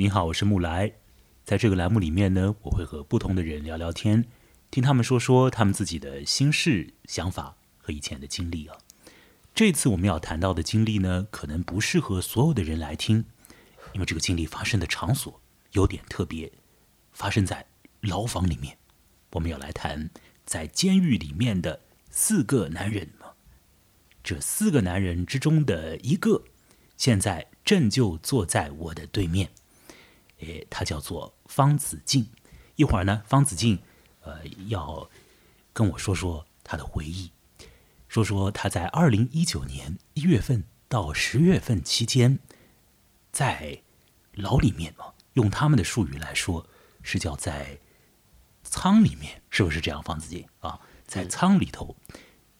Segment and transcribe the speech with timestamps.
[0.00, 0.94] 你好，我是木来。
[1.44, 4.24] 在这个栏目里面呢，我会和不同的人聊聊天，
[4.70, 8.78] 听他们说说他们自己的心事、想法和以前的经历啊。
[9.54, 13.26] 这次我们要谈到的经历呢，可能不适合所有的人来听，
[13.92, 15.38] 因为这个经历发生的场所
[15.72, 16.50] 有点特别，
[17.12, 17.66] 发生在
[18.00, 18.78] 牢房里面。
[19.32, 20.08] 我们要来谈
[20.46, 23.32] 在监狱里面的四个男人嘛。
[24.24, 26.44] 这四个男人之中的一个，
[26.96, 29.50] 现在正就坐在我的对面。
[30.40, 32.28] 诶，他叫做方子敬。
[32.76, 33.78] 一会儿呢，方子敬
[34.22, 35.10] 呃要
[35.72, 37.30] 跟我说说他的回忆，
[38.08, 42.38] 说说他在二零一九年一月份到十月份期间，
[43.30, 43.82] 在
[44.32, 46.66] 牢里面嘛，用他们的术语来说，
[47.02, 47.78] 是叫在
[48.64, 50.02] 仓里面，是不是这样？
[50.02, 51.94] 方子敬啊，在仓里头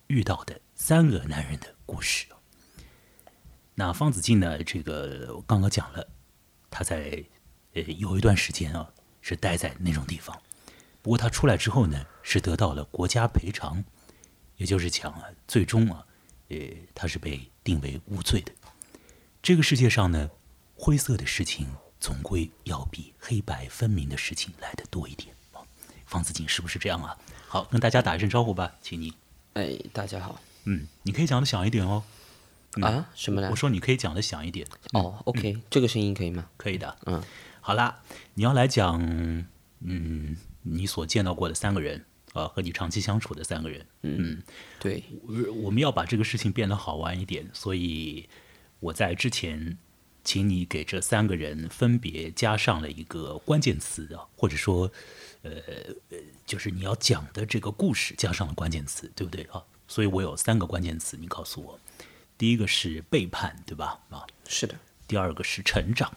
[0.09, 2.27] 遇到的三个男人的故事。
[3.75, 6.07] 那方子敬呢，这个我刚刚讲了，
[6.69, 7.25] 他在。
[7.75, 10.41] 呃，有一段时间啊，是待在那种地方。
[11.03, 13.85] 不过他出来之后呢，是得到了国家赔偿，
[14.57, 16.05] 也就是讲啊，最终啊，
[16.49, 16.59] 呃，
[16.95, 18.53] 他是被定为无罪的。
[19.43, 20.31] 这个世界上呢，
[20.75, 21.69] 灰色的事情
[22.01, 25.63] 总归要比黑白分明的事情来的多一点啊。
[26.07, 27.17] 方子锦是不是这样啊？
[27.47, 29.15] 好，跟大家打一声招呼吧，请你。
[29.55, 30.41] 哎，大家好。
[30.65, 32.03] 嗯，你可以讲的响一点哦。
[32.83, 33.09] 啊？
[33.15, 33.49] 什么来？
[33.49, 34.67] 我说你可以讲的响一点。
[34.93, 36.51] 哦，OK，这个声音可以吗？
[36.57, 36.97] 可以的。
[37.07, 37.23] 嗯。
[37.61, 38.03] 好啦，
[38.35, 39.01] 你要来讲，
[39.81, 44.43] 嗯，你所见到过的三个人，啊，和你长期相处的三个人，嗯，
[44.79, 45.05] 对，
[45.63, 48.29] 我们要把这个事情变得好玩一点，所以
[48.81, 49.79] 我在之前，
[50.25, 54.91] 请你给这三个人分别加上了一个关键词啊，或者说，
[55.43, 55.53] 呃，
[56.47, 59.63] 就是你要讲的这个故事加上了关键词，对不对啊？
[59.87, 61.79] 所以我有三个关键词，你告诉我，
[62.39, 64.01] 第一个是背叛，对吧？
[64.09, 64.75] 啊，是的。
[65.07, 66.11] 第二个是成长。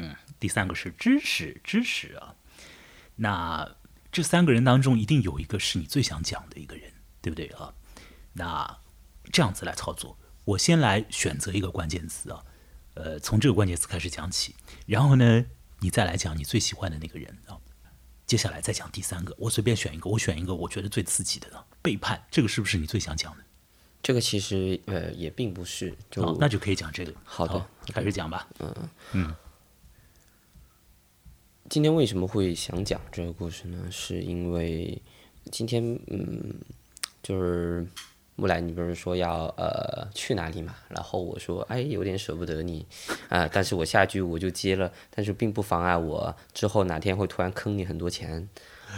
[0.00, 2.34] 嗯，第三个是知识，知识啊。
[3.16, 3.76] 那
[4.10, 7.74] 这三个人当中，一定有一个是你最想讲的一个人，对不对啊？
[8.32, 8.78] 那
[9.30, 12.42] 这样子来操作，我先来选择一个关键词啊，
[12.94, 14.54] 呃，从这个关键词开始讲起，
[14.86, 15.44] 然后呢，
[15.80, 17.58] 你再来讲你最喜欢的那个人啊。
[18.26, 23.44] 接下来再讲第三个，我随便选一个，我选一个我觉得最刺激的呢，背叛，这个是不是你最想讲的？
[24.02, 27.12] 这个其实呃也并不是，就那就可以讲这个。
[27.22, 28.48] 好的，开始讲吧。
[28.60, 28.74] 嗯
[29.12, 29.34] 嗯。
[31.70, 33.78] 今天为什么会想讲这个故事呢？
[33.92, 35.00] 是因为
[35.52, 36.52] 今天，嗯，
[37.22, 37.86] 就是
[38.34, 40.74] 木兰，你不是说要呃去哪里嘛？
[40.88, 42.84] 然后我说，哎，有点舍不得你
[43.28, 43.48] 啊。
[43.52, 48.48] 但是我下句我就接了，但是并不妨碍我之后哪天会突然坑你很多钱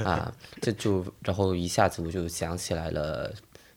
[0.02, 0.34] 啊。
[0.62, 3.30] 这就然后一下子我就想起来了，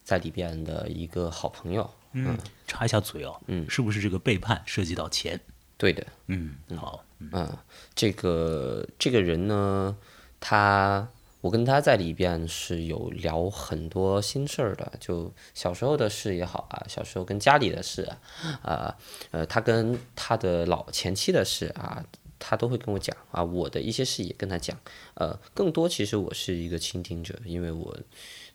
[0.04, 1.90] 在里边的一个好朋友。
[2.12, 2.34] 嗯，
[2.66, 5.38] 插一下嘴哦，嗯，是不是这个背叛涉及到钱？
[5.76, 7.04] 对的，嗯，好。
[7.18, 7.56] 嗯，
[7.94, 9.96] 这个这个人呢，
[10.38, 11.08] 他
[11.40, 18.20] 我跟他在里边是有聊很多心事儿的，就小时候的事也好啊，小时候跟家里的事啊，
[18.62, 18.98] 啊
[19.30, 22.04] 呃，他跟他的老前妻的事啊，
[22.38, 24.78] 他都会跟我讲啊，我的一些事也跟他讲，
[25.14, 27.96] 呃，更多其实我是一个倾听者，因为我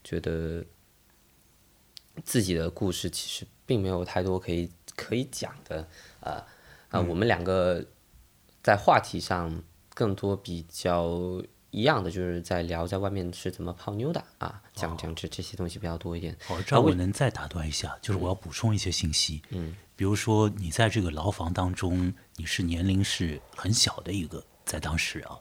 [0.04, 0.64] 觉得
[2.24, 5.88] 自己的故事其实并没有太多可以可以讲的，
[6.92, 7.84] 啊啊，我们两个。
[8.64, 9.64] 在话题上，
[9.96, 11.42] 更多比较
[11.72, 16.38] 一样的，就是在聊在外面是怎么泡妞的啊，讲讲这这些东西比较多一点。
[16.46, 19.42] 好，这我能再打断一下，就是我要补充一些信息。
[19.50, 25.40] 嗯，比如说你在这个牢房当中，你是年龄是很小的一个，在当时啊，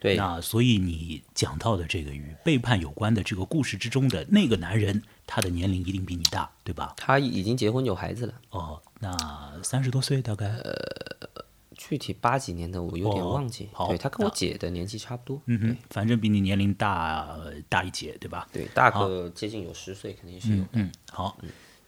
[0.00, 6.94] 对，那所以你讲到的这个与背叛有关的这个故事之中的那个男人，他的年龄一定比你大，对吧？
[6.96, 8.34] 他已经结婚有孩子了。
[8.50, 10.46] 哦，那三十多岁大概？
[10.46, 11.44] 呃。
[11.82, 17.26] 具体八几年的我有点忘记，对他跟我姐的年纪差不多，嗯哼，反正比你年龄大
[17.70, 18.46] 大一截，对吧？
[18.52, 20.64] 对，大个接近有十岁，肯定是有。
[20.72, 21.38] 嗯，好，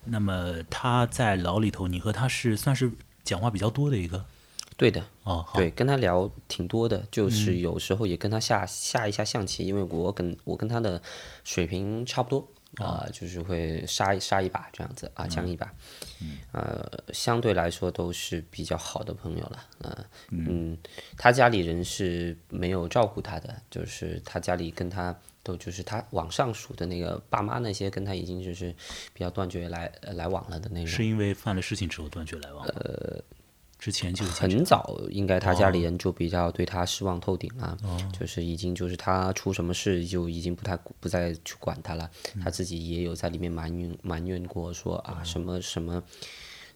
[0.07, 2.91] 那么他在牢里头，你和他是算是
[3.23, 4.25] 讲话比较多的一个，
[4.77, 11.01] 对的，哦，对，跟他聊挺多的，就是有时候也跟他下下一下象棋，因为我跟我跟他的
[11.45, 12.49] 水平差不多。
[12.77, 15.71] 啊，就是会杀杀一把这样子啊，将一把，
[16.53, 20.79] 呃，相对来说都是比较好的朋友了，呃，嗯，
[21.19, 28.75] 他家里人是没有照顾他的，就是他家里跟他都就是他往上数的那个爸妈那些跟他已经就是
[29.13, 33.23] 比较断绝来来往了的那种，是因为犯了事情之后断绝来往，呃。
[33.83, 37.77] 之前就很早，应该他家里人就比较对他失望透顶了，
[38.17, 42.09] 就是已经就是他出什么事就已经不太不再去管他了。
[42.41, 46.01] 他自己也有在里面埋怨埋怨过，说啊什么什么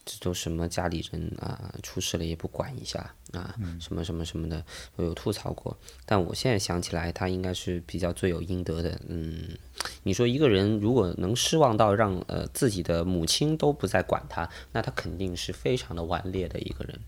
[0.09, 4.65] 这都什么家里人啊，出事了也不管一下啊，什么什么什么的
[4.95, 5.77] 我有吐槽过。
[6.05, 9.01] 但我现在想起来，他应该是比较罪有应得的。
[9.09, 9.59] 嗯，
[10.05, 17.01] 你说一个人如果能失望到让呃自己的母亲都不再管他，那他肯定是非常的顽劣的一个人。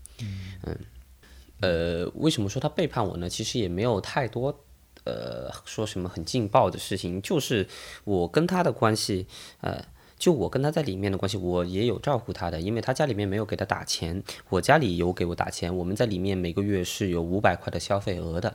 [0.63, 0.77] 嗯，
[1.61, 3.29] 呃，为什么说他背叛我呢？
[3.29, 4.65] 其实也没有太多。
[5.05, 7.65] 呃，说什么很劲爆的事情，就是
[8.03, 9.25] 我跟他的关系，
[9.61, 9.85] 呃。
[10.19, 18.53] 就我跟他在里面的关系，我也有照顾他的，因为他家里面没有给他打钱，我家里有给我打钱，我们在里面每个月是有五百块的消费额的，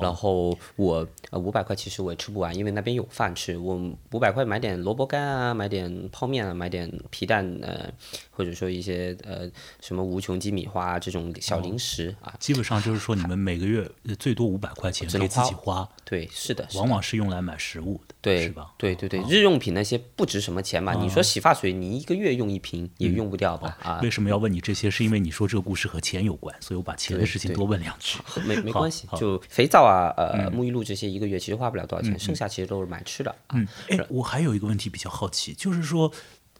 [0.00, 3.78] 然后我呃五百块其实我也吃不完，因为那边有饭吃，我
[4.12, 7.92] 五百块买点萝卜干啊，买点泡面啊，买点皮蛋呃，
[8.30, 9.50] 或者说一些呃
[9.80, 13.86] 什么无穷鸡米花这种小零食啊，基本上就是说你们每个月
[14.18, 18.72] 最多五百块钱可以自己花，对，是的，往往是用来买食物的，对，是吧？
[18.78, 21.01] 对对对，日用品那些不值什么钱嘛。
[21.02, 23.76] 你说洗发水，你一个月用一瓶也用不掉吧？
[23.82, 24.90] 啊，为什么要问你这些？
[24.90, 28.18] 是因为你说这个故事和钱有关，所以我把钱的事情多问两句。
[28.46, 33.34] 没没关系，就肥皂啊、呃沐浴露这些，一个月其实花不了多少钱，剩下其实都是买吃的。
[33.54, 36.12] 嗯，哎，我还有一个问题比较好奇，就是说，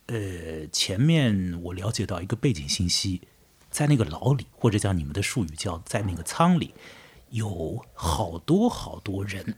[0.07, 3.21] 呃，前面我了解到一个背景信息，
[3.71, 6.75] 在那个牢里，或者叫你们的术语叫在那个仓里，
[7.31, 9.57] 有好多好多人，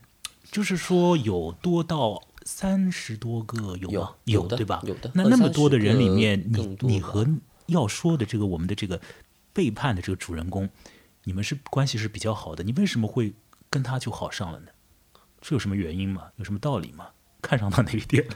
[0.51, 2.23] 就是说有多到。
[2.45, 4.15] 三十多个有吗？
[4.25, 4.83] 有对吧？
[4.85, 5.11] 有的。
[5.15, 7.27] 那那么多的人里面，你你和
[7.67, 9.01] 要说的这个我们的这个
[9.53, 10.69] 背叛的这个主人公，
[11.25, 13.33] 你们是关系是比较好的，你为什么会
[13.71, 14.69] 跟他就好上了呢？
[15.43, 16.29] 是有什么原因吗？
[16.37, 17.09] 有什么道理吗？
[17.43, 18.27] 看上他哪一点？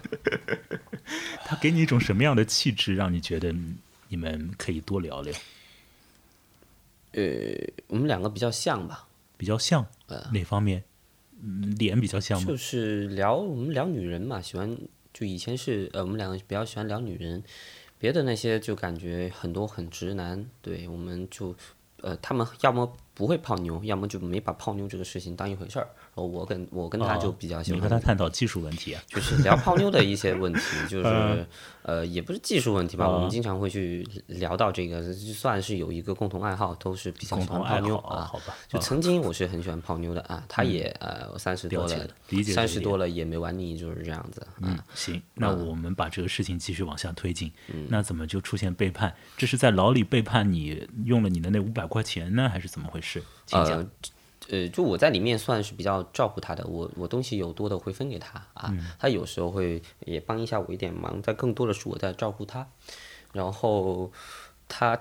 [1.46, 3.54] 他给你一种什么样的气质，让你觉得
[4.08, 5.34] 你们可以多聊聊？
[7.12, 7.22] 呃，
[7.87, 9.06] 我们两个比较像吧？
[9.38, 9.87] 比较像？
[10.08, 10.84] 呃，哪方面？
[11.79, 12.46] 脸比较像吗？
[12.49, 14.76] 就是聊我们聊女人嘛，喜欢
[15.12, 17.43] 就以前是呃我们两个比较喜欢聊女人，
[17.99, 21.55] 别的那些就感觉很多很直男，对我们就
[22.00, 25.88] 呃他们要么不会泡妞，要么就没把泡妞这个事情当一回事儿。
[26.14, 31.46] 我跟我跟他就比较喜欢，你和他探讨技术问题啊，就是聊泡妞的一些 问题，就是
[31.82, 38.24] 呃，也不是技术问题吧，我们经常会去聊到这个，就算是有一个共同爱好，都是比较喜欢泡妞啊。
[38.24, 42.08] 好吧，就曾经我是很喜欢泡妞的啊，他也呃三十多了，
[42.54, 44.46] 三十多了也没玩腻，就是这样子。
[44.60, 47.50] 嗯，行，那我们把这个事情继续往下推进。
[47.88, 49.12] 那怎么就出现背叛？
[49.36, 53.07] 这是在牢里背叛你，用了你的那五百块钱呢，还是怎么回事？
[53.52, 53.88] 呃。
[54.50, 62.66] 呃，就我在里面算是比较照顾他的，我我东西有多的会分给他啊，他有时候会也帮一下我一点忙，但更多的是我在照顾他，
[63.34, 64.10] 然后
[64.66, 64.99] 他，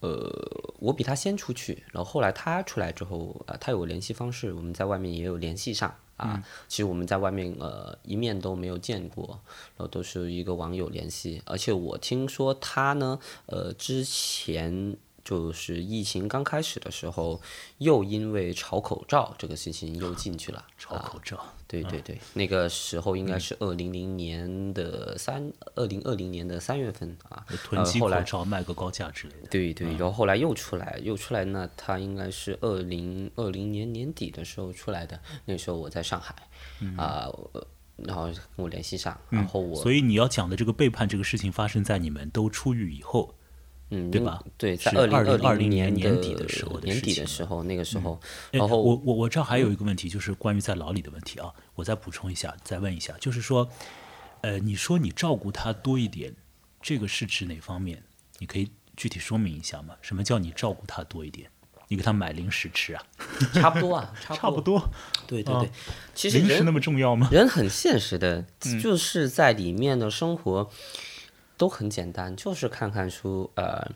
[0.00, 9.38] 呃，我比他先出去，然后后来他出来之后，呃，他有联系方式，我们在外面也有联系上啊，其实我们在外面呃一面都没有见过，
[9.76, 14.96] 然后都是一个网友联系，而且我听说他呢，呃，之前。
[15.24, 17.40] 就是疫情刚开始的时候，
[17.78, 20.64] 又因为炒口罩这个事情又进去了。
[20.78, 21.38] 炒口罩，
[21.68, 27.44] 对对对，那个时候应该是二零零年的三，二零二零年的三月份啊。
[27.64, 29.48] 囤积口罩卖个高价之类的。
[29.50, 35.20] 对对，然后后来又出来，又出来，那他应该是二零二零年年底的时候出来的。
[35.44, 36.34] 那时候我在上海，
[36.96, 37.28] 啊，
[37.96, 39.80] 然后跟我联系上，然后我。
[39.80, 43.34] 所以你要讲的这个背叛这个事情发生在你们都出狱以后。
[43.90, 44.42] 嗯，对吧？
[44.56, 48.20] 对，在二零二零年年底的时候，年底的时候，那个时候，
[48.52, 53.68] 然后我我我这还有一个问题，就是关于在牢里的问题啊，我再补充一下，再问一下，就是说，
[54.42, 56.34] 呃，你说你照顾他多一点，
[56.80, 58.02] 这个是指哪方面？
[58.38, 59.96] 你可以具体说明一下吗？
[60.00, 61.50] 什么叫你照顾他多一点？
[61.88, 63.02] 你给他买零食吃啊？
[63.52, 64.80] 差不多啊，差不多。
[65.26, 65.68] 对对对，
[66.14, 67.28] 其实零食那么重要吗？
[67.32, 68.44] 人很现实的，
[68.80, 70.70] 就是在里面的生活。
[71.60, 73.86] 都很简单，就是看看书，呃，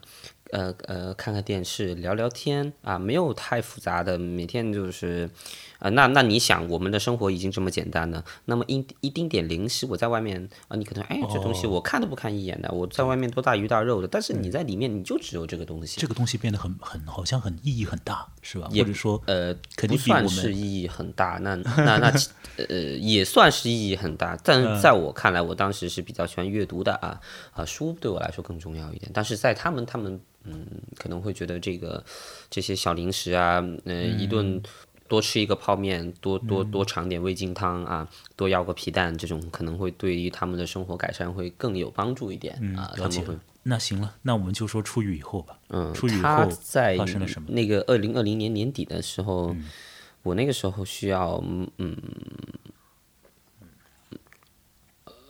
[0.51, 5.31] 呃呃，看看电视，聊聊天啊，没有太复杂的，每天就是。
[5.79, 16.01] 啊，那那你想，我们的生活已经这么简单了，那么一一丁点零食，我在外面啊，你可能哎，这东西我看都不看一眼的，我在外面多大鱼大肉的，但是你在里面，你就只有这个东西。
[16.01, 18.69] 这个东西变得很很，好像很意义很大，是吧？
[18.71, 22.13] 或者说，呃，不算是意义很大，那那那
[22.69, 27.21] 呃，也算是意义很大，但在我看来，我当时是比较喜欢阅读的啊
[27.53, 30.67] 啊，书对我来说更重要一点，但是在他们他们嗯，
[30.97, 32.05] 可能会觉得这个
[32.49, 34.63] 这些小零食啊，嗯，一顿。
[35.09, 42.93] 多吃一个泡面，多多多尝点味精汤啊，多要个皮蛋，这种可能会对于他们的生活改善会更有帮助一点啊。
[42.97, 43.25] 了解。
[43.67, 45.59] 那行了，那我们就说出狱以后吧。
[45.69, 46.51] 嗯，出狱以后
[46.99, 47.49] 发生了什么？
[47.51, 49.57] 那个二零二零年年底的时候，
[50.23, 51.43] 我那个时候需要
[51.79, 51.97] 嗯，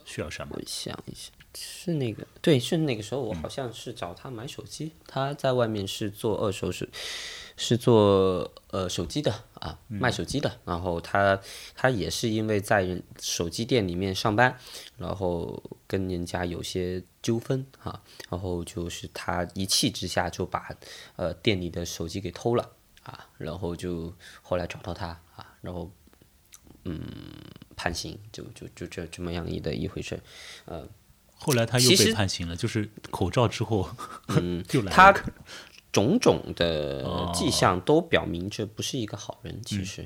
[0.03, 0.53] 需要什么？
[0.57, 6.89] 我想一下，是那个对，是那个时候我好像是找他买手机，他在外面是做二手是
[7.57, 10.59] 是做呃手机的啊，卖手机的。
[10.65, 11.39] 然后他
[11.75, 14.57] 他也是因为在人手机店里面上班，
[14.97, 20.69] 然后跟人家有些纠纷哈、然后就是他一气之下就把
[21.15, 22.71] 呃店里的手机给偷了
[23.03, 25.91] 啊，然后就后来找到他啊，然后
[26.83, 27.01] 嗯
[27.75, 30.19] 判刑，就就就这这么样一的一回事
[30.65, 30.87] 呃。
[31.37, 33.89] 后来他又被判刑了，就是口罩之后，
[34.29, 35.13] 嗯， 又来了他
[35.95, 40.05] 种种的迹象都表明这不是一个好人，其实，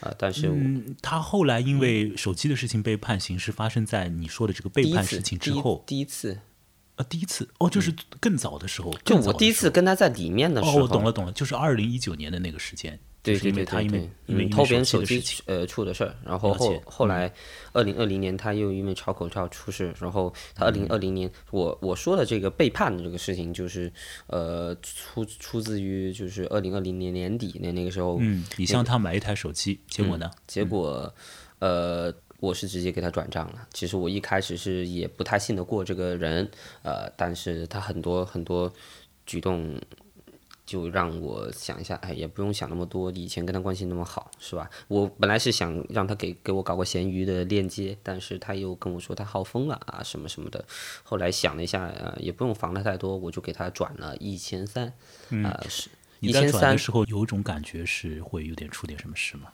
[0.00, 6.40] 啊、但是嗯，他后来因为手机的事情被判刑，是发生在你说的这个背叛事情之后，第一次，
[6.96, 7.48] 啊，第一次？
[7.56, 13.90] 哦，就是更早的时候，就我第一次跟他在里面的时哦，候，我懂了懂了，就是二零一九年的那个时间，对对对他因
[14.26, 17.30] 为，偷别人手机呃出的事儿，然后后后来
[17.72, 23.92] 二零二零年他又因为炒口罩出事，然后他二零二零年我我说的这个背叛的这个事情，就是
[24.26, 30.30] 呃出出自于就是二零二零年年底那那个时候，嗯，你向他买一台手机，结果呢？
[30.46, 31.12] 结果，
[31.58, 33.68] 呃，我是直接给他转账了。
[33.74, 36.50] 其实我一开始是也不太信得过这个人，
[36.82, 38.72] 呃，但是他很多很多
[39.26, 39.78] 举动，
[40.70, 43.10] 就让我想一下，哎，也不用想那么多。
[43.10, 44.70] 以前跟他关系那么好，是吧？
[44.86, 50.64] 我本来是想让他给给我搞个闲鱼的链接，但是他又跟我说他号封了啊，什么什么的。
[51.02, 54.92] 后来想了一下，呃，也不用防他太多，我就给他转了一千三，
[55.42, 59.48] 啊，是一千三转的时候有一种感觉是会有点出点什么事吗？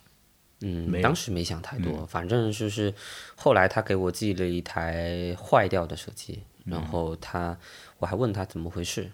[0.61, 2.93] 嗯，当时没想太多，反正就是
[3.37, 7.59] 后来他给我寄了一台坏掉的手机，嗯然后他
[7.99, 9.11] 我还问他怎么回事，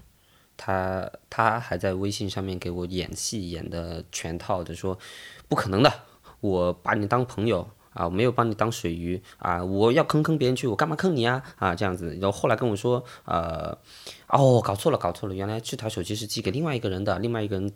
[0.56, 4.98] 他他还在微信上面给我演戏演的全套的说
[5.48, 5.92] 不可能的，
[6.40, 7.68] 我把你当朋友。
[7.94, 9.62] 啊，我没有把你当水鱼啊！
[9.62, 11.42] 我要坑坑别人去，我干嘛坑你啊？
[11.58, 13.76] 啊，这样子，然后后来跟我说，呃，
[14.28, 17.70] 哦，搞错了，搞错了，原来这台手机是寄给另外一个人的，另外一个人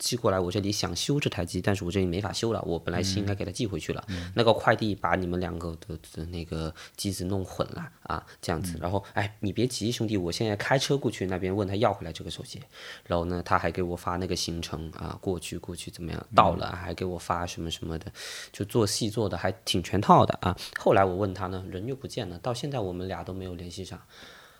[0.00, 4.04] 寄过来我这里想修这台机，但是我这里没法修了，我本来是应该给他寄回去了。
[4.34, 8.78] 那个快递把你们两个的的那个机子弄混了啊，这样子。
[8.80, 12.60] 然后哎，你别急，兄弟，我现在开车过去那边问他要回来这个手机。
[13.04, 18.10] 然后呢，他还给我发那个行程啊，过去过去怎么样，到了还给我发什么什么的，
[18.50, 20.56] 就做戏做的还挺全套的啊。
[20.78, 24.00] 后来我问他呢，人又不见了，到现在我们俩都没有联系上。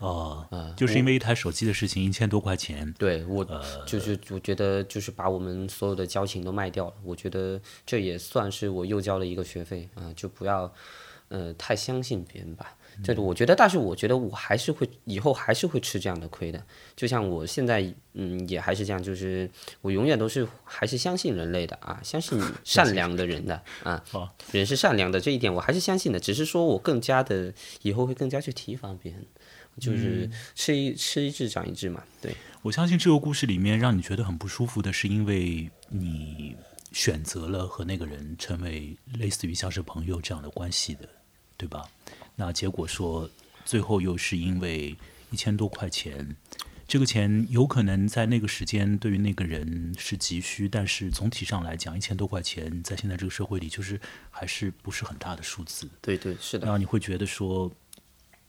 [0.01, 3.47] 哦，嗯就是因为一台手机的事情，一千多块钱，对我
[3.87, 10.73] 就是我觉得就是把我们所有的交情都卖掉了，我觉得这也算是我又交了一个学费啊、就不要
[11.29, 12.75] 呃太相信别人吧。
[13.05, 16.61] 这个我觉得，但是我觉得我还是会以后还是会吃这样的亏的。
[16.97, 17.81] 就像我现在
[18.15, 19.49] 嗯也还是这样，就是
[19.81, 24.03] 我永远都是还是相信人类的啊，相信 善良的人的啊，
[24.53, 29.25] 人是善良的这一点我还是相信的，只是说我更加的以后会更加去提防别人。
[29.79, 32.35] 就是吃一吃一堑长一智嘛，对。
[32.63, 36.55] 我相信这个故事里面让你觉得很不舒服的是，因为你
[36.93, 41.09] 选择了和那个人成为类似于像是朋友这样的关系的，
[41.57, 41.89] 对吧？
[42.37, 43.31] 那结果说
[43.65, 44.97] 最后又是因为
[45.31, 46.37] 一千多块钱，
[46.87, 53.99] 这个钱有可能在那个时间对于那个人是急需，但是总体上来讲，一千多块钱在现在这个社会里就是
[54.31, 55.89] 还是不是很大的数字。
[56.03, 57.71] 对对，是的然，后你会觉得说，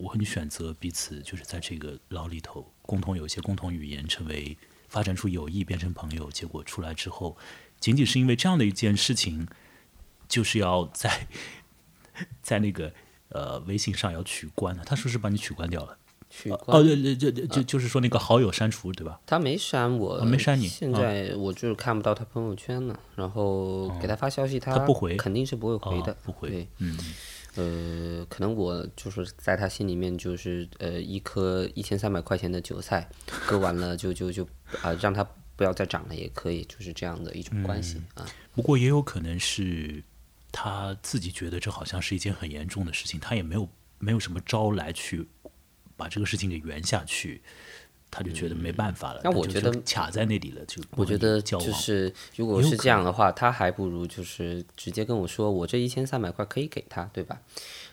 [0.02, 4.58] 我和你选择彼此，就是在这个牢里头共同有一些共同语言，成为
[4.90, 6.32] 发展出友谊，变成朋友。
[6.32, 7.38] 结果出来之后，
[7.80, 9.48] 仅仅是因为这样的一件事情，
[10.28, 11.28] 就是要在
[12.42, 12.92] 在那个
[13.30, 14.84] 呃微信上要取关了。
[14.84, 15.98] 他说是把你取关掉了。
[16.32, 16.84] 取关哦，关。
[16.84, 19.20] 对对对，就就就是说那个好友删除，对吧？
[19.26, 26.98] 他没删我，哦没删你现在我就是看不到他朋友圈了，然后给他发消息，他他不回肯定是不会回的哦，不回对，嗯，
[27.56, 33.10] 呃，可能我就是在他心里面就是呃一颗一千三百块钱的韭菜，
[33.46, 34.48] 割完了就就就
[34.82, 35.22] 啊、让他
[35.56, 38.26] 不要再涨了也可以，就是这样的一种关系、啊。
[38.54, 40.04] 不过也有可能是
[40.52, 43.68] 他自己觉得这好像是一件很严重的事情，他也没有
[44.00, 45.28] 没有什么招来去
[45.98, 47.42] 把这个事情给圆下去，
[48.12, 49.22] 他就觉得没办法了。
[49.24, 51.42] 那我觉得卡在那里了，就我觉得。
[51.42, 57.40] 就是，如果是这样的话，他还不如就是直接跟我说，我这一千三百块可以给他，对吧？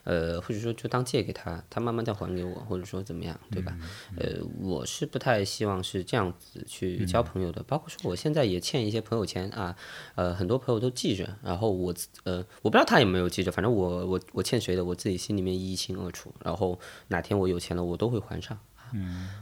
[0.04, 3.76] 呃，或者说就当借给他，他慢慢再还给我，或者说怎么样，对吧？
[4.12, 9.76] 嗯呃，我是不太希望是这样子去交朋友的，包括说我现在也欠一些朋友钱啊，
[10.14, 11.94] 呃，很多朋友都记着，然后我
[12.24, 18.58] 呃，我不知道他有没有记着，反正我我我欠谁的，我自己心里面一清二楚，然后哪天我有钱了，我都会还上。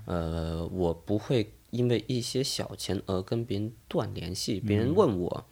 [0.05, 5.47] 呃，我不会因为一些小钱而跟别人断联系，别人问我，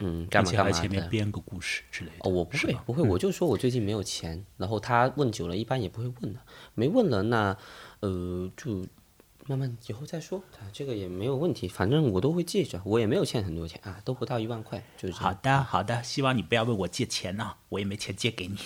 [0.00, 0.72] 嗯，干嘛干嘛的。
[0.72, 2.16] 前面编个故事之类的。
[2.20, 6.40] 哦，我不会不会，我就说我最近没有钱，然后他问久了，一般也不会问的，
[6.74, 7.56] 没问了那
[8.00, 8.84] 呃就
[9.50, 15.40] 慢慢以后再说，啊，这个也没有问题，反正我都会记着，我也没有欠很多钱啊，都不到一万块，就是这好样。
[15.42, 18.56] 的，好的，希望你不要问我借钱呐、我也没钱借给你。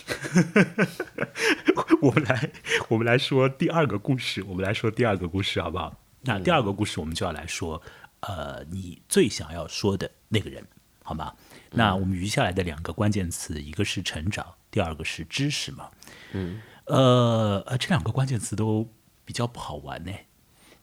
[2.03, 2.51] 我们来，
[2.91, 5.99] 我们来说第二个故事，我们来说第二个故事，好不好？
[6.21, 7.81] 那第二个故事，我们就要来说，
[8.21, 10.63] 呃，你最想要说的那个人，
[11.03, 11.33] 好吗？
[11.71, 15.89] 那我们余下来的两个关键词，一个是成长，第二个是知识嘛。
[16.33, 18.87] 嗯，呃，呃，这两个关键词都
[19.25, 20.13] 比较不好玩呢。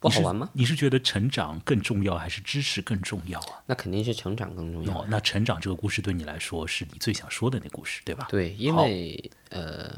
[0.01, 0.49] 不好玩吗？
[0.53, 3.61] 你是觉得成长更重要，还是知识更重要啊？
[3.67, 5.01] 那肯定是成长更重要。
[5.01, 8.27] 哦，那成长这个故事对你来说是你最想说的那故事，对吧？
[8.27, 9.95] 对，因为呃，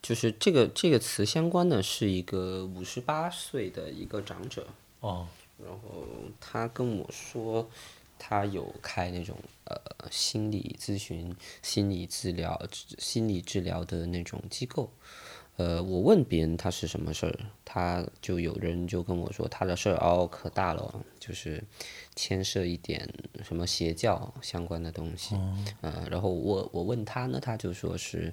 [0.00, 4.64] 就是这个这个词相关的是一个五十八岁的一个长者，
[5.00, 5.26] 哦，
[5.58, 6.06] 然后
[6.40, 7.68] 他跟我说，
[8.16, 9.76] 他有开那种呃
[10.08, 12.62] 心理咨询、心理治疗、
[12.98, 14.88] 心理治疗的那种机构。
[15.56, 21.64] 呃，我问别人他是什么事儿，他就有人就跟我说他的事儿哦可大了，就是
[22.14, 23.08] 牵涉一点
[23.42, 25.34] 什么邪教相关的东西。
[25.80, 28.30] 呃，然后我我问他呢，他就说是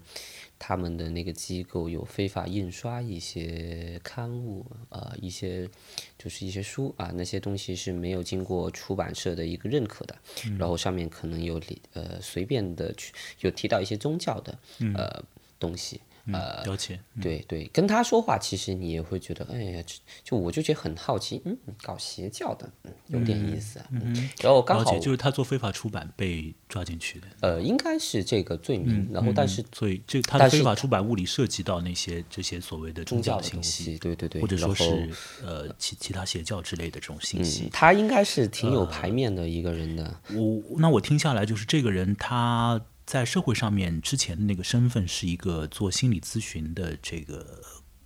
[0.60, 5.70] 他们的那个机构有非法印刷一些刊物，呃，一些
[6.18, 10.15] 就是一些书啊，那些东西是没有经过出版社的一个认可的，
[10.60, 14.60] 然后上面可能有里呃随便的去有提到一些宗教的
[14.94, 15.24] 呃
[15.58, 16.01] 东西。
[16.32, 17.00] 呃，了解。
[17.22, 23.86] 对对，跟他说话，其实你也会觉得，哎呀，就就我就觉得很好奇，嗯，搞邪教的，嗯，有点意思啊。
[23.92, 27.27] 嗯，然后刚好了解，就是他做非法出版被抓进去的。
[27.42, 35.12] 呃，应该是这个罪名，然后但是所以这他的非法出版物里涉及到那些这些所谓的宗教教信息，对对对，或者说是
[35.44, 37.70] 呃其其他邪教之类的这种信息嗯，。
[37.72, 40.20] 他应该是挺呃有牌面的一个人的。
[40.34, 47.62] 我那我听下来，就是这个人他在社会上面之前的那个身份是一个做心理咨询的这个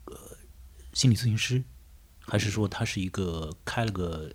[0.06, 0.16] 呃
[0.94, 1.64] 心理咨询师，
[2.20, 4.32] 还是说他是一个开了个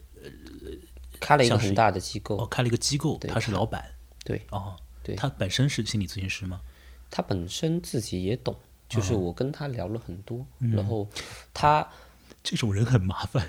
[1.21, 6.61] 开了一个很大的机构哦，开了一个机构，他是老板对哦，对他本身是心理咨询师吗？
[7.11, 11.09] 他本身自己也懂，哦就是我跟他聊了很多，嗯然后
[11.53, 11.87] 他
[12.42, 13.46] 这种人很麻烦，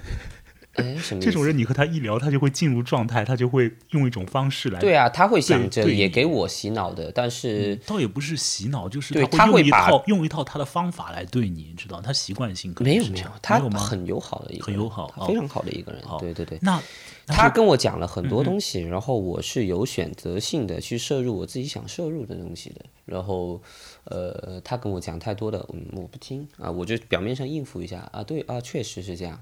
[0.73, 1.21] 哎什么？
[1.21, 13.59] 这种人你和他一聊，他就会进入状态，他就会用一种方式来对啊，他会想着也给我洗脑的，但是倒也不是洗脑，就是他会把套用一套他的方法来对你，你知道，他习惯性没有没有他？
[13.59, 16.57] 很友好的一个人，很友好非常好的一个人好，对对对。
[16.61, 16.81] 那
[17.27, 22.83] 那他跟我讲了很嗯多东西，然后我是有选择性的去摄入我自己想摄入的东西的。
[23.05, 23.61] 然后，
[24.05, 29.39] 呃，他跟我讲太多的，嗯，我不听啊，我就表面上应付一下啊，对啊，确实是这样。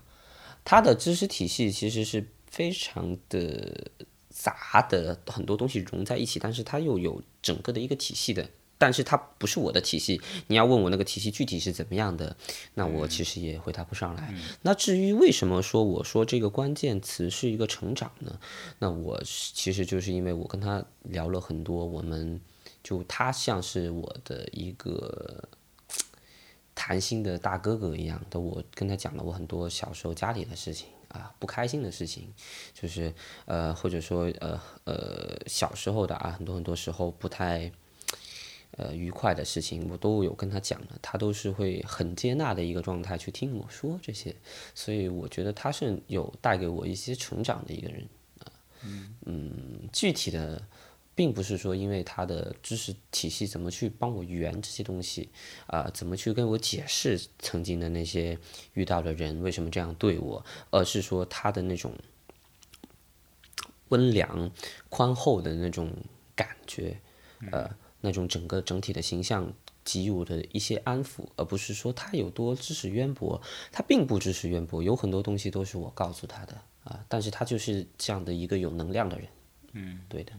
[0.64, 3.92] 他的知识体系其实是非常的
[4.30, 8.50] 杂的，很多东西融在一起，但是它又有整个的一个体系的。
[8.78, 12.36] 但是它不是我的体系，你要问我那个体系具体是怎么样的，
[12.74, 14.34] 那我其实也回答不上来。
[14.64, 18.40] 那至于为什么说我说这个关键词是一个成长呢？
[18.80, 22.42] 那我其实就是因为我跟他聊了很多，我们
[22.84, 25.48] 就他像是我的一个
[26.76, 32.30] 谈心的大哥哥一样的，我跟他讲了我很多小时候家里的事情啊，不开心的事情，
[32.74, 33.14] 就是
[33.46, 37.72] 呃或者说呃呃小时候的啊， 很多很多时候不太。
[38.78, 44.34] 呃，愉快的事情我都有跟他讲了，他都是会很接纳的一个状态去听我说这些，
[44.74, 48.08] 所以我觉得他是有带给我一些成长的一个人
[48.40, 48.48] 啊。
[49.26, 50.64] 嗯具体的
[51.14, 55.30] 并不是说因为他的知识体系怎么去帮我圆这些东西
[55.68, 58.38] 啊、怎么去跟我解释曾经的那些
[58.74, 61.94] 遇到的人为什么这样对我，而是说他的那种
[63.90, 64.52] 温良
[64.90, 65.92] 宽厚的那种
[66.36, 67.00] 感觉，
[67.52, 67.70] 呃，
[68.00, 79.28] 那种整个整体的形象给予我的一些安抚，而不是说他有多知识渊博，他并不知识渊博，有很多东西都是我告诉他的啊，但是他就是这样的一个有能量的人，
[79.74, 80.32] 嗯，对的，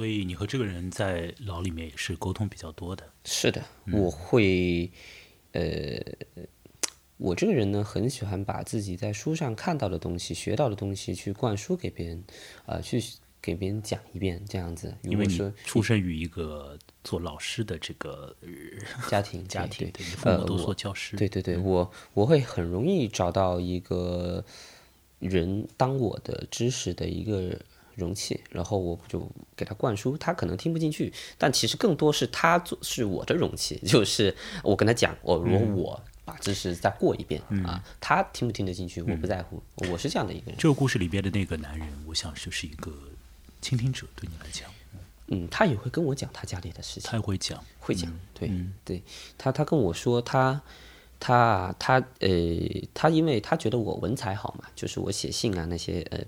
[0.00, 3.04] 所以你和这个人在牢里面也是沟通比较多的。
[3.26, 4.90] 是的，我会，
[5.52, 6.00] 呃，
[7.18, 12.24] 我这个人呢，很喜欢把自己在书上看到的东西、学到的东西去灌输给别人，
[12.64, 12.98] 啊、去
[13.42, 14.96] 给别人讲一遍，这样子。
[15.02, 18.34] 因为你果说出生于一个做老师的这个
[19.10, 24.42] 家庭 家庭，对对你父母都做教师，对对对，我我会很容易找到一个
[25.18, 27.60] 人当我的知识的一个
[28.00, 34.34] 容器，然后我就给他灌输，他可能听不进去，但其实更多是他做是我的容器， 就是
[34.64, 37.84] 我跟他讲，我如果我把知识再过一遍、嗯啊。
[38.00, 40.56] 他听不听得进去，我不在乎，我是这样的一个人。
[40.58, 42.92] 这个故事里边的那个男人，我想就是一个
[43.60, 44.68] 倾听者，对你来讲，
[45.28, 47.10] 嗯，他也会跟我讲他家里的事情。
[47.10, 48.50] 他也会讲，会讲，对、
[48.84, 49.02] 对，
[49.38, 50.60] 他他跟我说他
[51.18, 52.28] 他他呃
[52.94, 56.18] 他因为他觉得我文采好嘛，就是我写信啊那些呃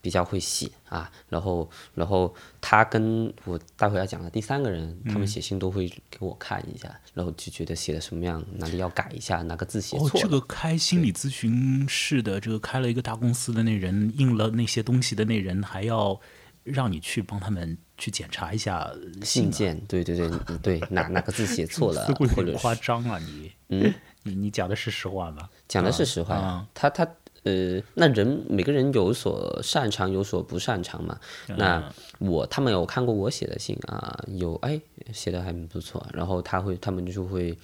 [0.00, 10.22] 比较会写啊，然后然后他跟我待会要讲的第三个人，他们写信都会给我看一下，然后就觉得写的什么样，哪里要改一下，哪个字写哦，错了。
[10.22, 16.18] 这个开心理咨询室的，这个开了一个大公司的那人，印了那些东西的那人，还要
[16.64, 23.18] 让你去帮他们去检查一下啊信件，对对对嗯对，哪哪个字写错了 或者夸张啊！
[23.18, 25.48] 你，嗯，你你讲的是实话吗？
[25.68, 26.66] 讲的是实话呀。
[26.74, 27.06] 他他
[27.42, 31.18] 呃，那人每个人有所擅长，有所不擅长嘛。
[31.48, 34.80] 那我他们有看过我写的信啊，有哎
[35.12, 37.56] 写的还不错，然后他会他们就会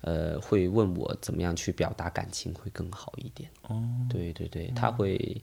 [0.00, 3.50] 呃会问我怎么样去表达感情会更好一点。
[3.68, 5.42] 哦，对对对，他会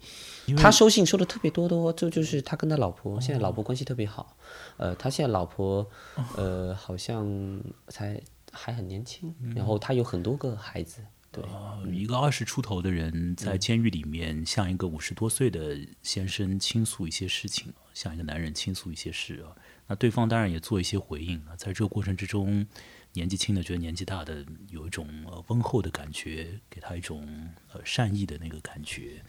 [0.57, 4.35] 他收信收的特别多的哦，这就是他跟他老婆现在老婆关系特别好，
[4.77, 5.87] 呃，他现在老婆
[6.35, 8.19] 呃好像才
[8.51, 11.01] 还很年轻，然后他有很多个孩子。
[11.31, 19.55] 对，呃一个二十出头的人在监狱里面，向一个五十多岁的先生倾诉一些事情，向一个男人倾诉一些事啊。
[19.87, 21.55] 那对方当然也做一些回应啊。
[21.57, 22.65] 在这个过程之中，
[23.13, 29.21] 年纪轻的觉得年纪大的有一种呃温厚的感觉，给他一种呃善意的那个感觉。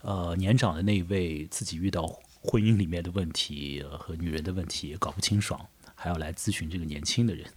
[0.00, 2.06] 呃，年长的那一位自己遇到
[2.40, 7.50] 婚姻里面的问题、呃、和女人的问题也搞不清爽，还要来咨询这个年轻的人，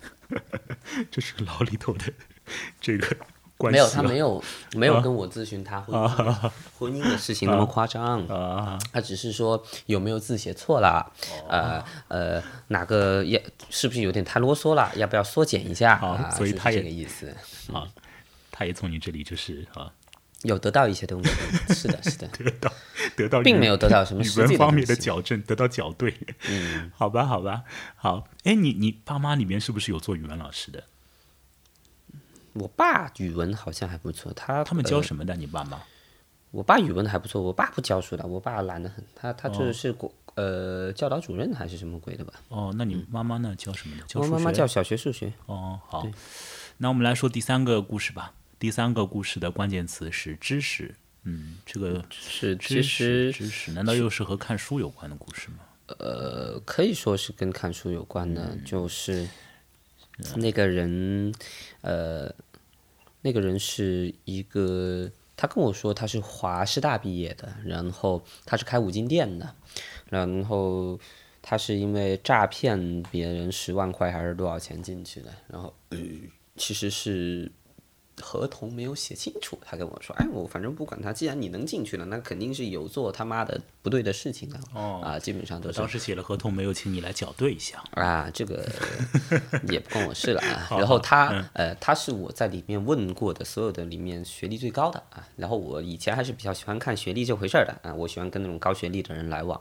[1.12, 2.12] 这是个牢里头的
[2.80, 3.18] 这个
[3.62, 3.84] 关系、啊。
[3.84, 4.44] 没有，他没有
[4.74, 8.26] 没有跟我咨询他婚姻、婚姻的事情那么夸张。
[8.28, 11.12] 啊，他只是说有没有字写错了，
[11.48, 16.30] 呃呃哪个要是不是有点太啰嗦了，要不要缩减一下啊？
[16.32, 17.28] 所以他也这个意思，
[17.72, 17.88] 啊，
[18.50, 19.92] 他也从你这里就是啊，
[20.44, 21.30] 有得到一些东西，
[21.74, 22.74] 是的，是的，得到
[23.16, 26.16] 得到并没有得到什么语文方面的矫正，得到校对。
[26.50, 27.64] 嗯，好吧，好吧，
[27.96, 28.28] 好。
[28.44, 30.84] 哎，你你爸妈里面是不是有做语文老师的？
[32.54, 35.36] 我爸语文好像还不错，他他们教呃什么的？
[35.36, 35.82] 你爸妈？
[36.52, 42.34] 我爸语文还不错，我爸不教书的，我爸懒得很，他他哦就是国、呃教导主任还是什么鬼的吧？
[42.50, 43.56] 哦，那你妈妈呢？
[43.56, 44.04] 教什么的？
[44.06, 46.06] 教我妈妈教小学数学，哦，好。
[46.78, 48.34] 那我们来说第三个故事吧。
[48.60, 50.94] 第三个故事的关键词是知识。
[51.24, 55.58] 嗯，这个是知识知识，难道又是和看书有关的故事吗？
[56.00, 59.28] 呃，可以说是跟看书有关的，嗯就是
[60.36, 61.34] 那个人，
[61.82, 62.34] 呃，
[63.22, 69.56] 那个人是一个，他跟我说他是华师大毕业的，然后他是开五金店的，
[70.10, 71.00] 然后
[71.42, 75.98] 他是因为诈骗别人十万块还是多少钱进去的，然后、呃、
[76.56, 77.52] 其实是。
[78.22, 87.84] 合同没有写清楚，他跟我说：“哎，我反正不管他，既然你能进去了，那肯定是有做他妈的不对的事情的。”哦啊，基本上都是当时写了合同，没有请你来校对一下。
[87.92, 88.66] 啊，这个
[89.68, 90.68] 也不关我事了啊。
[90.78, 95.28] 然后他呃，他是我在里面问过的所有的里面学历最高的啊。
[95.36, 99.60] 然后我以前还是比较喜欢看学历这回事儿的啊，我喜欢跟那种高学历的人来往。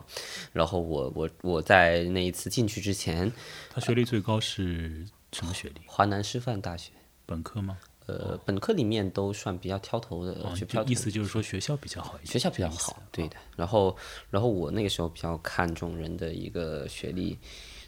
[0.53, 3.33] 然后我我我在那一次进去之前，
[3.73, 5.81] 他学历最高是什么学历？
[5.87, 6.93] 华南师范大学。
[7.27, 7.79] 本科吗？
[8.19, 13.37] 呃，本科里面都算比较挑头的，哦，学票就意思就是说学校比较好学校比较好，对的。
[13.57, 13.97] 然后，
[14.31, 17.39] 然后我那个时候比较看重人的一个学历，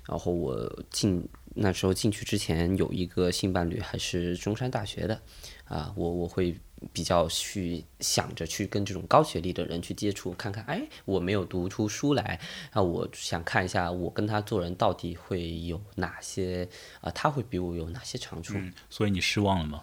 [0.07, 5.21] 然后我进那时候进去之前有一个性伴侣还是中山大学的，
[5.65, 6.55] 啊，我我会
[6.93, 12.41] 比较去想着去跟这种高学历的人去接触，看看，哎，我没有读出书来，
[12.75, 16.69] 那，我想看一下我跟他做人到底会有哪些，
[17.01, 18.55] 啊，他会比我有哪些长处。
[18.57, 19.83] 嗯，所以你失望了吗？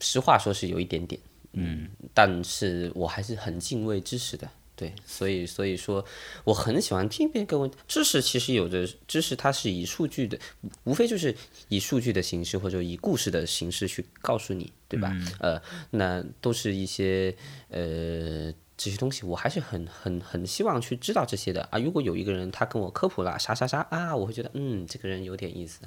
[0.00, 1.20] 实话说是有一点点，
[1.52, 6.04] 嗯，但是我还是很敬畏知识的，对，所以所以说
[6.44, 10.38] 我很喜欢听别人跟我知识，其实有的知识它是以数据的，
[10.84, 11.34] 无非就是
[11.68, 15.16] 以数据的形式或者以故事的形式去告诉你，对吧？
[15.40, 17.34] 呃，那都是一些
[17.68, 18.52] 呃。
[18.76, 21.78] 这些东西我还是很很很希望去知道这些的啊！
[21.78, 25.80] 如果有一个人他跟我科普了啥啥啥啊，我会觉得嗯，这个人有点意思。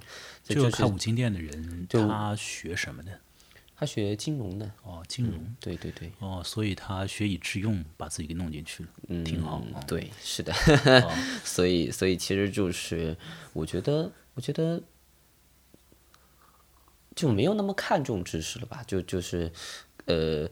[0.44, 3.20] 就是开五金店的人，他学什么的？
[3.76, 5.56] 他学金融的，哦，金融。
[5.60, 9.60] 对对对，哦，所以他学以致用，把自己给弄进去了，嗯，挺好。
[9.74, 10.52] 哦对，是的，
[11.46, 13.16] 所以所以其实就是
[13.54, 14.82] 我觉得我觉得
[17.16, 18.84] 就没有那么看重知识了吧？
[18.86, 19.50] 就就是
[20.08, 20.50] 呃，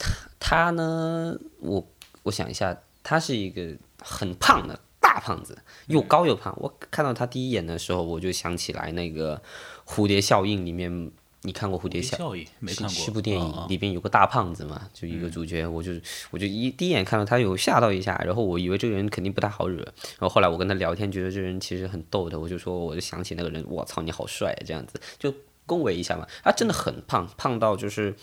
[0.00, 0.10] 他
[0.40, 1.86] 他呢，我
[2.24, 6.52] 我想一下，他是一个很胖的大胖子，又高又胖。
[6.58, 9.40] 我看到他第一眼的时候，我就想起来那个
[9.86, 11.10] 蝴蝶效应里面
[11.42, 12.94] 你看过《蝴蝶效效应没看过。
[12.94, 15.92] 是是部电影，里边有个大胖子嘛，就一个主角，我就
[16.30, 25.00] 我就一第一眼看到他有吓到一下，然后我以为这个人肯定不太好惹，然后后来我跟他聊天，觉得这人其实很逗的，我就说我就想起那个人，我操你好帅啊，这样子。
[25.18, 25.32] 就
[25.64, 28.14] 恭维一下嘛，他真的很胖，胖到就是。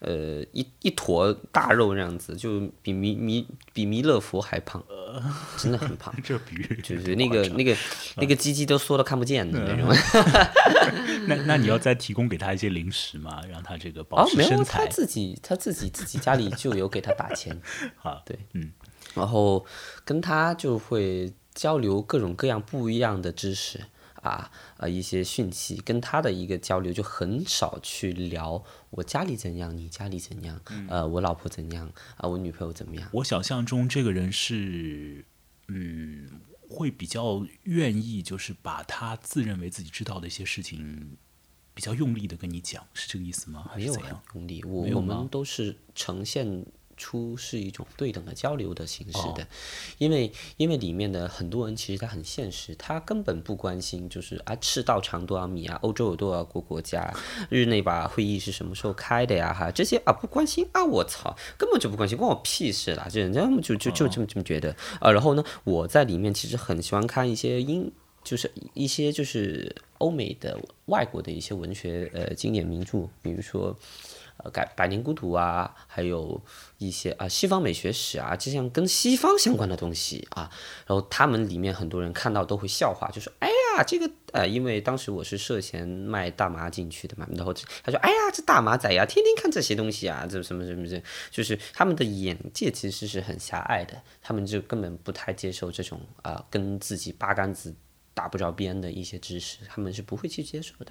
[0.00, 4.82] 呃，一一坨大肉那样子，就比弥弥比弥勒佛还胖，
[5.58, 6.14] 真的很胖。
[6.22, 7.76] 这比喻就是那个那个
[8.16, 9.88] 那个鸡鸡都缩到看不见的那种。
[11.26, 14.86] 那那你要再提供给他一些零食嘛，让他这个保哦，持没有，他身材。
[14.86, 17.60] 自己他自己自己家里就有给他打钱，
[17.96, 18.72] 好，对，嗯，
[19.14, 19.66] 然后
[20.04, 23.80] 跟他就会交流各种各样不一样的知识
[24.22, 33.08] 啊啊一些讯息，跟他的一个交流就很少去聊我家里怎样，你家里怎样，呃，我老婆怎样啊，我女朋友怎么样。
[33.12, 35.24] 我想象中这个人是，
[35.68, 36.28] 嗯，
[36.68, 41.16] 会比较愿意，就是把他自认为自己知道的一些事情，
[41.74, 43.66] 比较用力的跟你讲，是这个意思吗？
[43.70, 44.22] 还没有很是怎样？
[44.34, 46.66] 用力，我我们都是呈现
[46.98, 49.32] 出是一种对等的交流的形式哦。
[49.34, 49.46] 的，
[49.96, 57.10] 因为因为里面的很多人其实他很现实，他根本不关心就是啊赤道长多少米啊，欧洲有多少个国家，
[57.48, 64.76] 日内瓦会议是什么时候开的呀哈，这些啊不关心啊，我操，根本就不关心，关我屁事啦，这人家就就就这么这么觉得。
[65.00, 67.90] 啊，然后呢，我在里面其实很喜欢看一些英。
[68.24, 73.74] 就是一些就是欧美的外国的一些文学呃经典名著，比如说
[74.38, 76.40] 呃《百百年孤独》啊，还有
[76.78, 80.50] 一些啊西方美学史啊，这样跟西方相关的东西啊，
[80.86, 97.74] 然后他们里面很多人看到都会笑话，就说哎呀这个呃，因为当时我是涉嫌卖大麻进去的嘛，然后他说哎呀这大麻仔呀，天天看这些东西啊，这什么什么这，就是他们的眼界其实是很狭隘的，他们就根本不太接受这种啊、跟自己八竿子。
[98.14, 100.90] 打不着边的一些知识，他们是不会去接受的。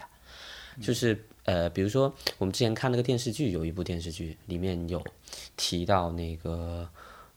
[0.81, 5.03] 就是呃，比如说我们之前看那个电视剧，有一部电视剧里面有
[5.55, 6.89] 提到那个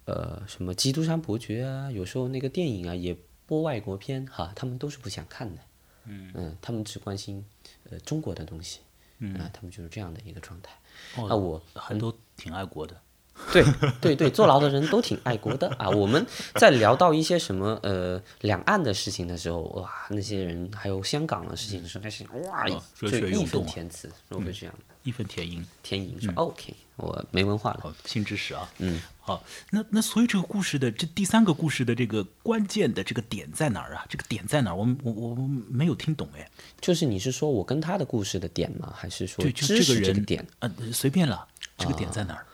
[0.05, 5.63] 呃什么《基督山伯爵》啊，有时候那个电影啊也播外国片哈，他们都是不想看的。
[6.05, 7.45] 嗯他们只关心
[7.91, 8.81] 呃中国的东西。
[9.23, 10.73] 嗯、他们就是这样的一个状态。
[11.15, 12.99] 哦那我很多挺爱国的。
[13.53, 13.65] 对
[14.01, 15.89] 对对，坐牢的人都挺爱国的啊。
[15.91, 16.25] 我们
[16.55, 24.85] 在聊到一些什么呃两岸的事情的时候，哇，那些人还有香港的事情的时候，开始哇，哦就义愤填词，会不会这样的？
[25.03, 27.81] 义愤填膺，填膺说 OK，我没文化了。
[27.83, 28.71] 好，新知识啊。
[28.79, 34.05] 嗯，好，那那所以这个故事的这第三个故事的这个关键的这个点在哪儿啊？
[34.09, 34.77] 这个点在哪儿？
[34.77, 36.49] 我们我我我没有听懂哎。
[36.81, 38.93] 就是你是说我跟他的故事的点吗？
[38.95, 40.47] 还是说对，就这个人点？
[40.59, 41.49] 呃，随便了，
[41.79, 42.47] 这个点在哪儿？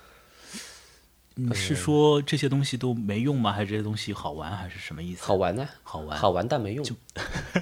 [1.39, 3.53] 你是说这些东西都没用吗？
[3.53, 5.23] 还是这些东西好玩，还是什么意思？
[5.23, 6.83] 好玩呢、好玩，好玩但没用，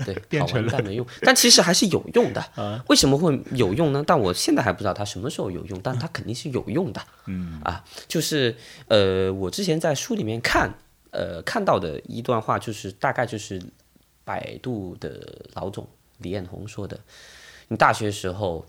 [0.05, 2.83] 对， 好变成了玩但没用，但其实还是有用的。
[2.89, 4.05] 为什么会有用呢？
[4.07, 7.03] 但我现在还不知道它什么时候有用，但它肯定是有用的。
[7.27, 8.57] 嗯啊，就是
[8.87, 10.73] 呃，我之前在书里面看
[11.11, 13.61] 呃看到的一段话，就是大概就是
[14.25, 15.85] 百度的老总
[16.19, 16.97] 李彦宏说的：
[17.67, 18.65] 你大学时候。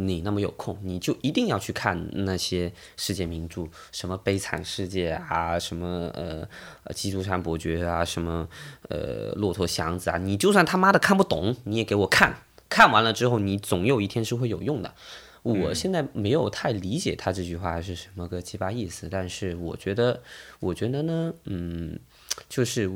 [0.00, 6.46] 你那么有空，你就一定要去看那些世界名著，什么《悲惨世界》啊，什么呃
[6.94, 8.48] 《基督山伯爵》啊，什么
[8.88, 12.42] 呃《骆驼祥子》啊，你就算他妈的看不懂，你也给我看。
[12.68, 14.94] 看完了之后，你总有一天是会有用的。
[15.42, 20.22] 我现在没有太理解他这句话是什么个鸡巴意思，但是我觉得，
[20.60, 21.98] 我觉得呢，嗯，
[22.48, 22.90] 就是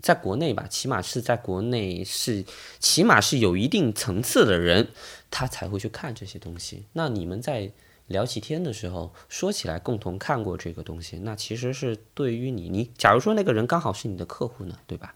[0.00, 2.44] 在国内吧，起码是在国内是，
[2.78, 4.88] 起码是有一定层次的人，
[5.30, 6.84] 他才会去看这些东西。
[6.92, 7.70] 那你们在
[8.06, 15.14] 聊起天的时候，说起来共同看过这个东西，那其实是对于你，你假如说那个人刚好是你的客户呢，对吧？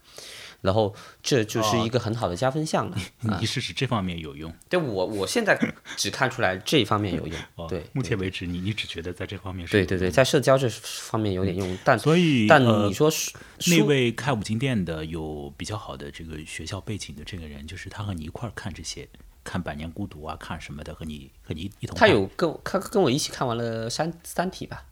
[0.62, 2.96] 然后这就是一个很好的加分项了。
[3.38, 4.50] 你是指这方面有用？
[4.70, 5.58] 对我，我现在
[5.96, 7.38] 只看出来这一方面有用。
[7.56, 19.08] 哦对，目前为止，你你只觉得在这方面是对对对，在社交这方面有点用，但所以但呃你说书那位开五金店的有比较好的这个学校背景的这个人，就是他和你一块儿看这些，
[19.42, 21.96] 看《百年孤独》啊，看什么的，和你和你一同。
[21.96, 24.84] 他有跟我他跟我一起看完了三《三体》吧，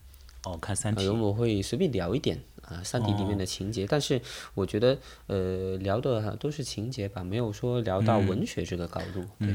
[0.44, 4.20] 哦，看《三体呃，》我会随便聊一点啊，《三体》里面的情节，但是
[4.54, 9.24] 我觉得呃聊的都是情节吧，没有说聊到文学这个高度。
[9.38, 9.48] 对，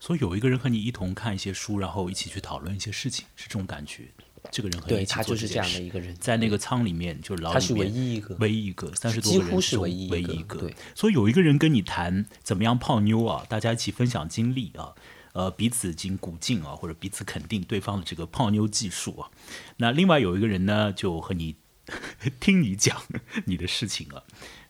[0.00, 4.04] 所以有一个人和你一同看一些书，然后一起去讨论一些事情，是这种感觉。
[4.52, 10.60] 这个人和你一起他就是这样的一个人，在那个舱里面，就是牢里面，他是唯一一个唯一一个，三十多个人是唯一一唯个一一个。
[10.60, 14.94] 对，所以有一个人跟你谈怎么样泡妞啊，大家一起分享经历啊，
[15.36, 19.30] 呃，彼此经鼓劲啊，或者彼此肯定对方的这个泡妞技术啊。
[19.76, 21.56] 那另外有一个人呢，就和你
[22.40, 23.02] 听你讲
[23.44, 24.22] 你的事情啊。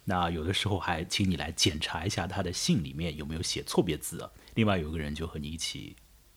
[0.07, 4.29] 那有的时候还请你来检查一下他的信里面有没有写错别字啊。
[4.55, 5.95] 另外有个人就和你一起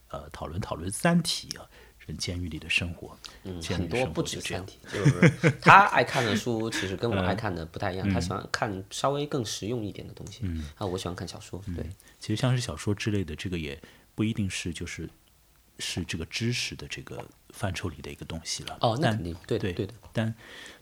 [0.09, 1.67] 呃讨论讨论《三体》啊，
[2.05, 4.63] 人监狱里的生活，嗯，很多不止三。
[4.63, 8.07] 体，就是他 爱看的书，其实跟我嗯爱看的不太一样。
[8.11, 11.83] 他喜欢看稍微更实用一点的东西，嗯啊，我喜欢看小说，对，
[12.19, 13.79] 其实像是小说之类的，这个也
[14.19, 15.09] 不一定是就是
[15.77, 18.77] 是这个知识的这个范畴里的一个东西了。
[18.81, 20.35] 哦，那但肯定，对，对对的，但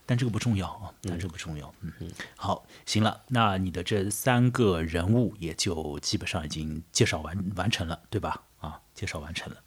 [0.08, 1.72] 但这个不重要啊，但这个不重要。
[1.82, 8.44] 嗯嗯，好，行了，那你的这三个人物也就基本上已经介绍完完成了，对吧？
[8.58, 9.64] 啊，介绍完成了。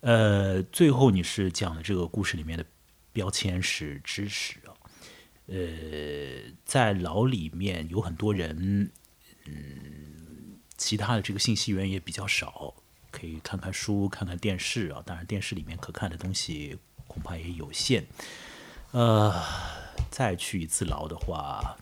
[0.00, 2.64] 呃，最后你是讲的这个故事里面的
[3.12, 4.72] 标签是知识啊。
[5.48, 8.90] 呃，在牢里面有很多人，
[9.44, 12.74] 嗯，其他的这个信息源也比较少，
[13.12, 15.00] 可以看看书、看看电视啊。
[15.06, 18.04] 当然，电视里面可看的东西恐怕也有限。
[18.90, 19.32] 呃，
[20.10, 21.76] 再去一次牢的话，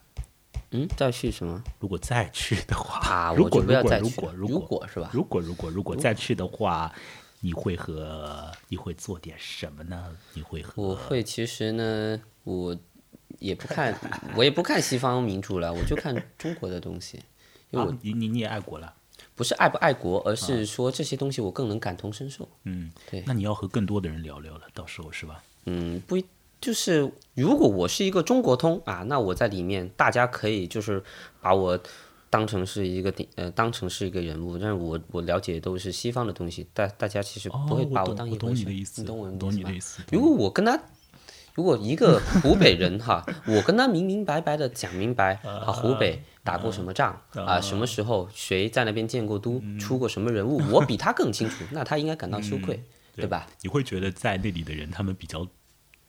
[0.73, 3.33] 嗯，再去什么如果再去的话，啊？
[3.35, 5.11] 如果我就不要如果如再去，如果如果果是吧？
[5.13, 6.93] 如果如果如果再去的话，
[7.41, 10.15] 你会和你会做点什么呢？
[10.35, 12.77] 你会和我会，其实呢，我
[13.39, 13.99] 也不看，
[14.37, 17.19] 我也不看西方民主了，我就看中国的东西。
[17.71, 18.95] 因为我啊，你你你也爱国了，
[19.41, 22.47] 不是爱不爱国，而是说这些东西我更能感同身受。
[22.65, 25.43] 嗯，对那你要和更多的人聊聊了，到时候是吧？
[25.65, 26.25] 嗯，不一，
[26.61, 31.03] 就是如果我是一个中国通啊，那我在里面，大家可以就是
[31.41, 31.81] 把我
[32.29, 38.41] 当成是一个顶呃，当成是一个人物，但是我我了解都是西方的东西，大大家其实哦，不会把我当一回事。
[38.41, 40.03] 懂你的意思，你懂我我懂你的意意思。
[40.13, 40.79] 如果我跟他，
[41.55, 52.83] 如果一个湖北人哈， 我跟他明明白白的讲明白啊，湖北打过什么仗啊，什么时候谁在那边建过都，出过什么人物， 我比他更清楚，那他应该感到羞愧，
[53.15, 53.47] 对吧？
[53.63, 55.47] 你会觉得在那里的人，他们比较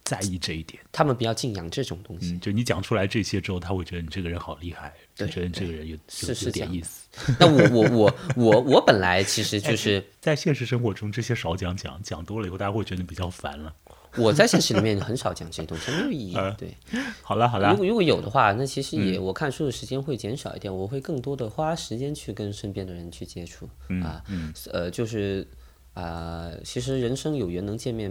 [0.03, 0.81] 在意这一点。
[0.91, 2.33] 他们比较敬仰这种东西。
[2.33, 7.07] 嗯，就你讲出来这些之后，他会觉得你这个人好厉害，对觉得你这个人有是是点意思。
[7.39, 13.73] 那我我我我我本来其实 就是在现实生活中，这些少讲讲，讲多了以后，大家会觉得你比较烦了。
[14.17, 16.33] 我在现实里面很少讲这些东西，没有意义。
[16.57, 16.75] 对，
[17.21, 23.69] 好了好了，如果如果有的话，那其实也我看书的时间会减少一点，我会更多的花时间去跟身边的人去接触
[24.03, 24.23] 啊，
[24.71, 25.47] 呃，就是
[25.93, 28.09] 啊、其实人生有缘能见面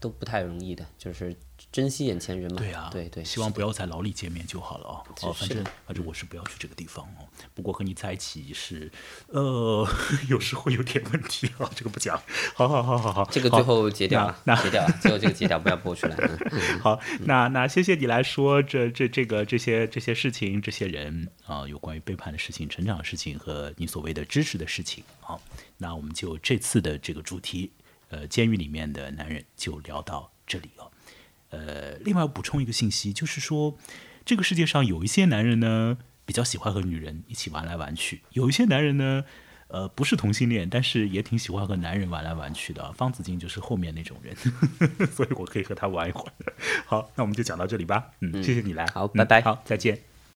[0.00, 1.34] 都不太容易的，就是
[1.70, 2.58] 珍惜眼前人嘛。
[2.58, 5.04] 对啊，对对，希望不要在牢里见面就好了哦。
[5.22, 7.28] 哦，反正反正我是不要去这个地方哦。
[7.54, 8.90] 不过和你在一起是，
[9.28, 9.86] 呃，
[10.28, 12.20] 有时候有点问题啊， 这个不讲。
[12.54, 16.16] 好好好好好，这个最后截掉啊那，那截掉啊， 最后这个截掉，不要播出来。
[16.16, 25.04] 嗯好，那那谢谢你来说这这这个这些这些事情，这些人啊，有关于背叛的事情、成长的事情和你所谓的知识的事情。
[25.20, 25.40] 好，
[25.80, 27.72] 那我们就这次的这个主题，
[28.08, 30.90] 呃，监狱里面的男人就聊到这里哦。
[31.50, 33.76] 呃，另外补充一个信息，就是说，
[34.24, 39.24] 这个世界上有一些男人呢，比较喜欢和女人一起玩来玩去；有一些男人呢，
[39.68, 42.92] 呃，不是同性恋，但是也挺喜欢和男人玩来玩去的啊。
[42.96, 44.36] 方子敬就是后面那种人，
[45.10, 46.32] 所以我可以和他玩一会儿。
[46.86, 48.10] 好，那我们就讲到这里吧。
[48.20, 48.86] 嗯，谢谢你来。
[48.86, 50.09] 好嗯拜拜好，再见。